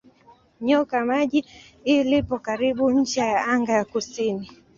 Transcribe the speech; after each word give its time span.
Nyoka 0.61 1.05
Maji 1.07 1.39
lipo 2.09 2.35
karibu 2.47 2.83
ncha 2.99 3.25
ya 3.25 3.45
anga 3.53 3.73
ya 3.73 3.85
kusini. 3.85 4.49